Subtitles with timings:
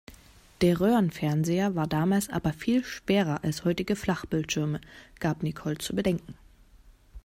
[0.61, 4.81] Der Röhrenfernseher war damals aber viel schwerer als heutige Flachbildschirme,
[5.19, 6.33] gab Nicole zu bedenken.